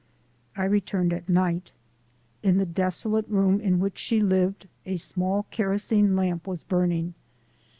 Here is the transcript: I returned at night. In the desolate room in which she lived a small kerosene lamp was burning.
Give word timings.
I 0.57 0.63
returned 0.65 1.13
at 1.13 1.29
night. 1.29 1.73
In 2.41 2.57
the 2.57 2.65
desolate 2.65 3.29
room 3.29 3.59
in 3.61 3.79
which 3.79 3.99
she 3.99 4.19
lived 4.19 4.67
a 4.83 4.97
small 4.97 5.43
kerosene 5.51 6.15
lamp 6.15 6.47
was 6.47 6.63
burning. 6.63 7.13